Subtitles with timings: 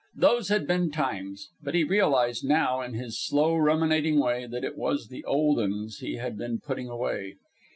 [0.15, 1.49] Those had been times!
[1.61, 5.99] But he realized now, in his slow, ruminating way, that it was the old uns
[5.99, 7.35] he had been putting away.